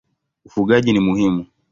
[0.47, 1.45] Ufugaji ni muhimu.